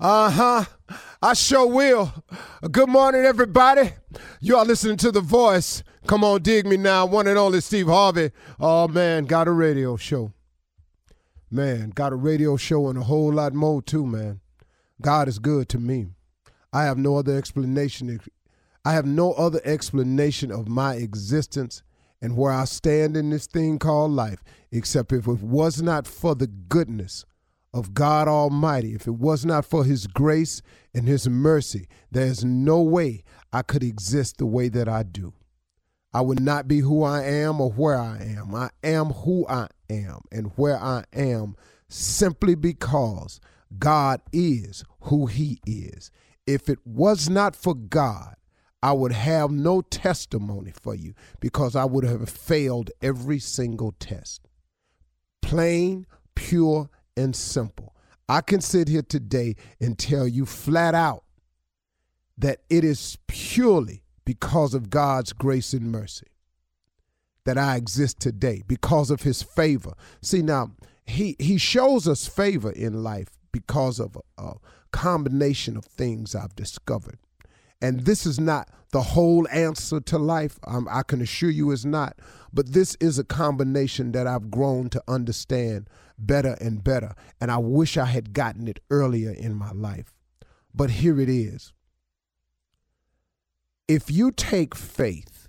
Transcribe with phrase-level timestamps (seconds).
[0.00, 0.64] Uh huh.
[1.20, 2.12] I sure will.
[2.70, 3.92] Good morning, everybody.
[4.40, 5.82] You are listening to The Voice.
[6.06, 7.06] Come on, dig me now.
[7.06, 8.32] One and only Steve Harvey.
[8.58, 10.32] Oh, man, got a radio show.
[11.50, 14.40] Man, got a radio show and a whole lot more, too, man.
[15.00, 16.08] God is good to me.
[16.72, 18.18] I have no other explanation.
[18.84, 21.82] I have no other explanation of my existence
[22.20, 26.34] and where I stand in this thing called life, except if it was not for
[26.34, 27.24] the goodness
[27.74, 30.62] of God Almighty, if it was not for His grace
[30.94, 35.32] and His mercy, there's no way I could exist the way that I do.
[36.14, 38.54] I would not be who I am or where I am.
[38.54, 41.56] I am who I am and where I am
[41.88, 43.40] simply because
[43.78, 46.10] God is who He is.
[46.46, 48.34] If it was not for God,
[48.82, 54.48] I would have no testimony for you because I would have failed every single test.
[55.40, 57.94] Plain, pure, and simple.
[58.28, 61.24] I can sit here today and tell you flat out
[62.38, 66.28] that it is purely because of God's grace and mercy
[67.44, 69.94] that I exist today, because of his favor.
[70.20, 70.72] See, now,
[71.04, 74.54] he, he shows us favor in life because of a, a
[74.92, 77.18] combination of things I've discovered.
[77.82, 80.60] And this is not the whole answer to life.
[80.66, 82.16] Um, I can assure you it's not.
[82.52, 87.14] But this is a combination that I've grown to understand better and better.
[87.40, 90.14] And I wish I had gotten it earlier in my life.
[90.72, 91.72] But here it is.
[93.88, 95.48] If you take faith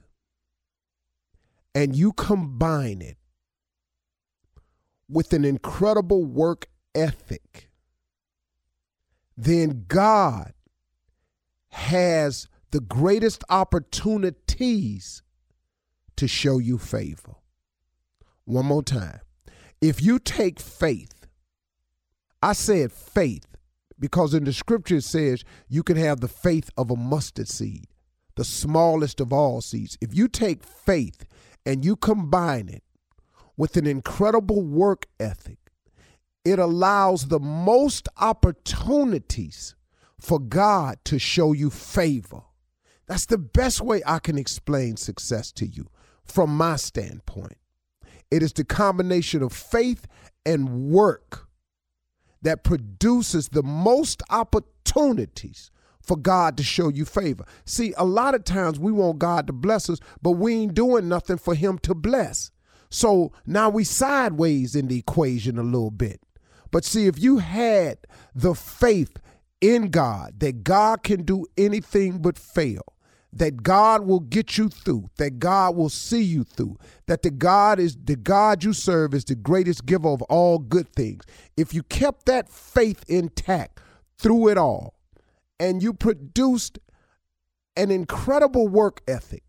[1.76, 3.18] and you combine it
[5.08, 7.70] with an incredible work ethic,
[9.38, 10.54] then God
[11.74, 15.24] has the greatest opportunities
[16.16, 17.34] to show you favor.
[18.46, 19.22] One more time.
[19.82, 21.26] If you take faith,
[22.44, 23.48] I said faith
[24.00, 27.88] because in the scripture it says you can have the faith of a mustard seed,
[28.36, 29.98] the smallest of all seeds.
[30.00, 31.26] If you take faith
[31.66, 32.84] and you combine it
[33.58, 35.58] with an incredible work ethic,
[36.46, 39.74] it allows the most opportunities
[40.24, 42.44] for God to show you favor.
[43.08, 45.90] That's the best way I can explain success to you
[46.24, 47.58] from my standpoint.
[48.32, 50.08] It is the combination of faith
[50.46, 51.50] and work
[52.42, 55.70] that produces the most opportunities
[56.02, 57.44] for God to show you favor.
[57.66, 61.10] See, a lot of times we want God to bless us, but we ain't doing
[61.10, 62.50] nothing for Him to bless.
[62.90, 66.22] So now we sideways in the equation a little bit.
[66.72, 67.98] But see, if you had
[68.34, 69.18] the faith
[69.64, 72.84] in God that God can do anything but fail,
[73.32, 77.80] that God will get you through, that God will see you through, that the God
[77.80, 81.24] is the God you serve is the greatest giver of all good things.
[81.56, 83.80] If you kept that faith intact
[84.18, 84.96] through it all
[85.62, 86.78] and you produced
[87.78, 89.44] an incredible work ethic,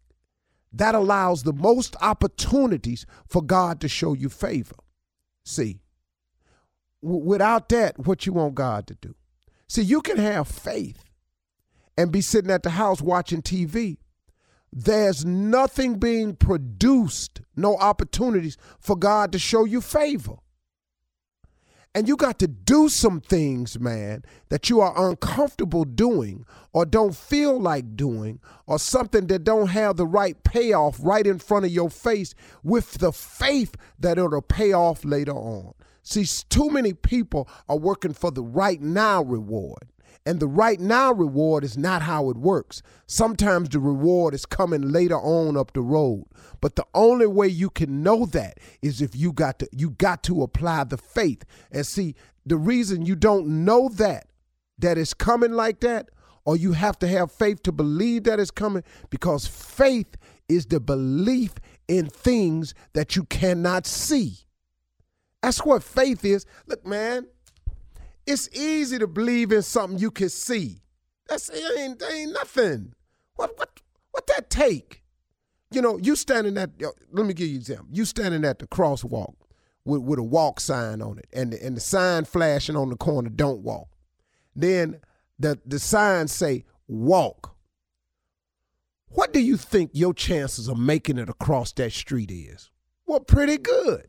[0.72, 4.76] that allows the most opportunities for God to show you favor.
[5.44, 5.80] See,
[7.02, 9.16] w- without that, what you want God to do?
[9.68, 11.04] See, you can have faith
[11.96, 13.98] and be sitting at the house watching TV.
[14.72, 20.36] There's nothing being produced, no opportunities for God to show you favor.
[21.96, 27.14] And you got to do some things, man, that you are uncomfortable doing or don't
[27.14, 31.70] feel like doing or something that don't have the right payoff right in front of
[31.70, 35.72] your face with the faith that it'll pay off later on.
[36.04, 39.88] See, too many people are working for the right now reward.
[40.26, 42.82] And the right now reward is not how it works.
[43.06, 46.24] Sometimes the reward is coming later on up the road.
[46.60, 50.22] But the only way you can know that is if you got to you got
[50.24, 51.44] to apply the faith.
[51.70, 52.14] And see,
[52.46, 54.28] the reason you don't know that
[54.78, 56.08] that is coming like that
[56.44, 60.16] or you have to have faith to believe that it's coming because faith
[60.48, 61.54] is the belief
[61.88, 64.43] in things that you cannot see.
[65.44, 66.46] That's what faith is.
[66.66, 67.26] Look, man,
[68.26, 70.80] it's easy to believe in something you can see.
[71.28, 72.94] That's it ain't, ain't nothing.
[73.36, 73.82] What what
[74.12, 75.02] what that take?
[75.70, 76.70] You know, you standing at
[77.12, 77.88] let me give you an example.
[77.92, 79.34] You standing at the crosswalk
[79.84, 82.96] with, with a walk sign on it, and the, and the sign flashing on the
[82.96, 83.88] corner, don't walk.
[84.56, 85.00] Then
[85.38, 87.54] the the sign say walk.
[89.08, 92.70] What do you think your chances of making it across that street is?
[93.04, 94.08] Well, pretty good.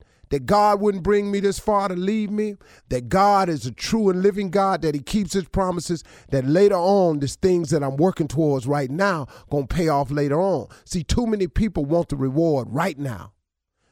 [0.31, 2.55] that God wouldn't bring me this far to leave me,
[2.89, 6.75] that God is a true and living God, that He keeps His promises, that later
[6.75, 10.67] on, these things that I'm working towards right now gonna pay off later on.
[10.85, 13.33] See, too many people want the reward right now.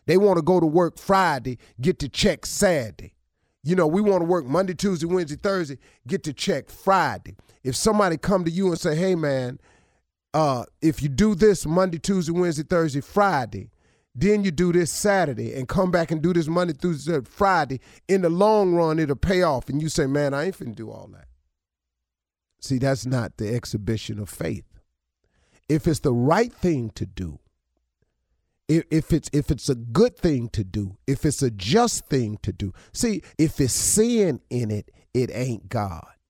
[0.07, 3.13] They want to go to work Friday, get the check Saturday.
[3.62, 5.77] You know, we want to work Monday, Tuesday, Wednesday, Thursday,
[6.07, 7.35] get the check Friday.
[7.63, 9.59] If somebody come to you and say, hey man,
[10.33, 13.69] uh, if you do this Monday, Tuesday, Wednesday, Thursday, Friday,
[14.15, 17.79] then you do this Saturday and come back and do this Monday through Friday.
[18.07, 19.69] In the long run, it'll pay off.
[19.69, 21.27] And you say, man, I ain't finna do all that.
[22.59, 24.65] See, that's not the exhibition of faith.
[25.69, 27.39] If it's the right thing to do,
[28.67, 32.51] if it's if it's a good thing to do, if it's a just thing to
[32.51, 32.73] do.
[32.91, 36.07] See, if it's sin in it, it ain't God.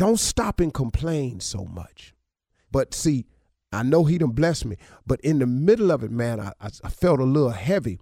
[0.00, 2.14] Don't stop and complain so much.
[2.72, 3.26] But see,
[3.70, 6.88] I know he done blessed me, but in the middle of it, man, I, I
[6.88, 7.98] felt a little heavy.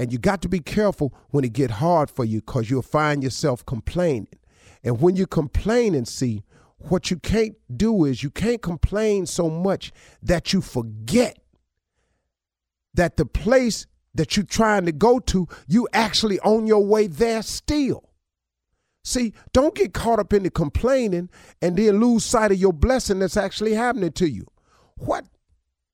[0.00, 3.22] And you got to be careful when it get hard for you because you'll find
[3.22, 4.40] yourself complaining.
[4.82, 6.42] And when you complain and see,
[6.78, 9.92] what you can't do is you can't complain so much
[10.24, 11.38] that you forget
[12.94, 17.42] that the place that you're trying to go to, you actually on your way there
[17.42, 18.10] still.
[19.06, 21.30] See, don't get caught up in the complaining
[21.62, 24.48] and then lose sight of your blessing that's actually happening to you.
[24.96, 25.26] What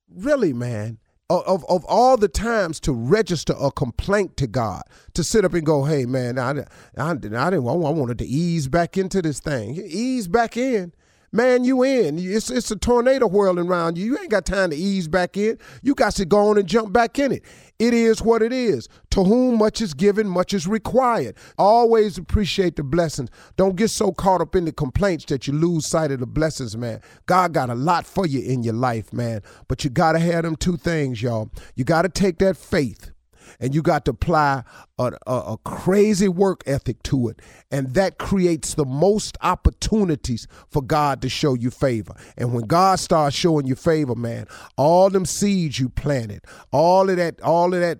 [0.09, 0.97] really, man?
[1.29, 4.81] Of, of all the times to register a complaint to God,
[5.13, 6.61] to sit up and go, hey, man, I,
[6.97, 9.75] I, I didn't, I wanted to ease back into this thing.
[9.75, 10.91] Ease back in
[11.33, 12.17] man, you in.
[12.17, 14.05] It's, it's a tornado whirling around you.
[14.05, 15.57] You ain't got time to ease back in.
[15.81, 17.43] You got to go on and jump back in it.
[17.83, 18.87] It is what it is.
[19.09, 21.35] To whom much is given, much is required.
[21.57, 23.29] Always appreciate the blessings.
[23.57, 26.77] Don't get so caught up in the complaints that you lose sight of the blessings,
[26.77, 27.01] man.
[27.25, 29.41] God got a lot for you in your life, man.
[29.67, 31.51] But you got to have them two things, y'all.
[31.75, 33.11] You got to take that faith
[33.59, 34.63] and you got to apply
[34.97, 37.41] a, a, a, crazy work ethic to it.
[37.71, 42.15] And that creates the most opportunities for God to show you favor.
[42.37, 44.47] And when God starts showing you favor, man,
[44.77, 47.99] all them seeds you planted, all of that, all of that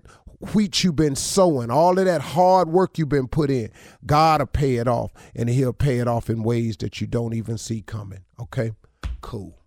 [0.53, 3.69] wheat you've been sowing, all of that hard work you've been put in,
[4.05, 5.11] God will pay it off.
[5.35, 8.23] And he'll pay it off in ways that you don't even see coming.
[8.39, 8.71] Okay?
[9.21, 9.62] Cool.